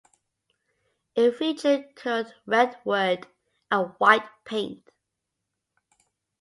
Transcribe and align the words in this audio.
It 1.13 1.35
featured 1.37 1.95
curled 1.95 2.33
redwood 2.47 3.27
and 3.69 3.89
white 3.99 4.27
paint. 4.45 4.89